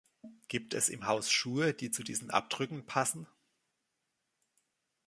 [0.47, 3.27] Gibt es im Haus Schuhe, die zu diesen Abdrücken passen?